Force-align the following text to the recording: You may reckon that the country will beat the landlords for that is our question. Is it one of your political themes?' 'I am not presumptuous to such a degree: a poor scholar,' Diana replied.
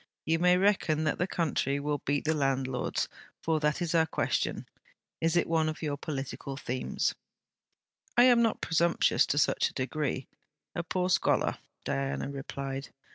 You 0.25 0.39
may 0.39 0.57
reckon 0.57 1.03
that 1.03 1.19
the 1.19 1.27
country 1.27 1.79
will 1.79 1.99
beat 1.99 2.25
the 2.25 2.33
landlords 2.33 3.07
for 3.43 3.59
that 3.59 3.83
is 3.83 3.93
our 3.93 4.07
question. 4.07 4.65
Is 5.19 5.37
it 5.37 5.45
one 5.47 5.69
of 5.69 5.83
your 5.83 5.95
political 5.95 6.57
themes?' 6.57 7.13
'I 8.17 8.23
am 8.23 8.41
not 8.41 8.61
presumptuous 8.61 9.27
to 9.27 9.37
such 9.37 9.69
a 9.69 9.73
degree: 9.75 10.27
a 10.73 10.81
poor 10.81 11.07
scholar,' 11.11 11.59
Diana 11.85 12.31
replied. 12.31 12.89